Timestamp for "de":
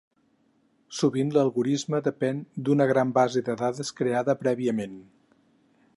3.51-3.59